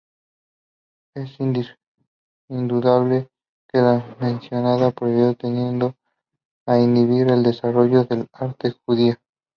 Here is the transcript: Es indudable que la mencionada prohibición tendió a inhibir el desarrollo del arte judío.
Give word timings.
Es 1.15 1.37
indudable 2.49 3.27
que 3.71 3.81
la 3.81 4.03
mencionada 4.19 4.89
prohibición 4.89 5.35
tendió 5.35 5.95
a 6.65 6.79
inhibir 6.79 7.27
el 7.29 7.43
desarrollo 7.43 8.05
del 8.05 8.27
arte 8.33 8.73
judío. 8.83 9.13